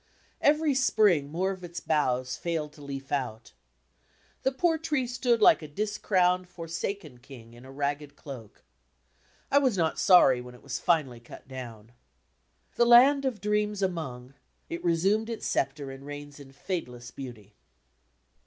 [0.41, 3.53] Every spring more of its boughs failed to leaf out.
[4.41, 8.63] The poor tree stood like a discrowned, forsaken king in a ragged cloak.
[9.51, 11.91] I was not sorry when it was finally cut down.
[12.77, 14.33] "The(»} b, Google land of dreams among,"
[14.71, 17.53] it resumed its sceptre and reigns in fadeless beauty.